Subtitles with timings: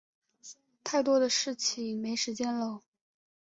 [0.83, 2.81] 太多的事情没时间搂